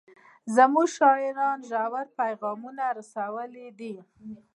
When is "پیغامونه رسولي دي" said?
2.19-3.95